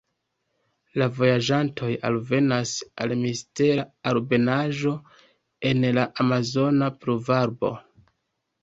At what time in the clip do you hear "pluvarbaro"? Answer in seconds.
7.03-8.05